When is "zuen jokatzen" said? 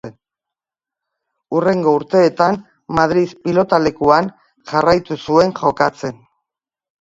5.27-6.19